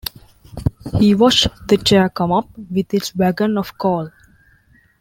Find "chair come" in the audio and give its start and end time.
1.77-2.31